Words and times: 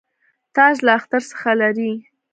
تاج 0.55 0.75
له 0.85 0.91
اختر 0.99 1.21
څخه 1.31 1.51
لري. 1.61 1.91